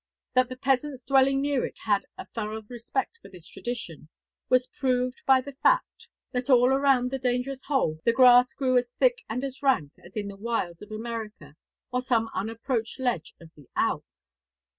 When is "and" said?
9.29-9.43